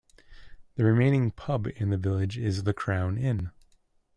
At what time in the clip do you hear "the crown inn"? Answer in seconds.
2.63-3.51